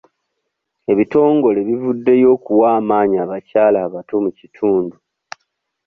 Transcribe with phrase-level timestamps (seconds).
[0.91, 4.95] Ebitongole bivuddeyo okuwa amaanyi abakyala abato mu kitundu.